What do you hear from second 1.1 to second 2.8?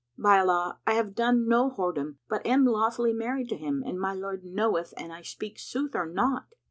done no whoredom, but am